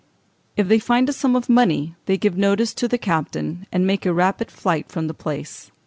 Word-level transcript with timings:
If 0.57 0.67
they 0.67 0.79
find 0.79 1.07
a 1.09 1.13
sum 1.13 1.35
of 1.35 1.47
money 1.47 1.93
they 2.07 2.17
give 2.17 2.35
notice 2.35 2.73
to 2.73 2.87
the 2.87 2.97
captain, 2.97 3.67
and 3.71 3.85
make 3.85 4.03
a 4.03 4.11
rapid 4.13 4.49
flight 4.49 4.91
from 4.91 5.05
the 5.05 5.13
place. 5.13 5.69